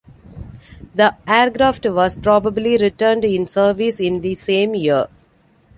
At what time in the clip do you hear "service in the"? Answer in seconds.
3.45-4.33